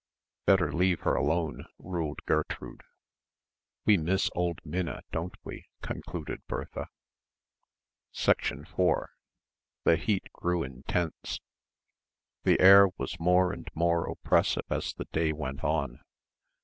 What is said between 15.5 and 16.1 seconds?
on.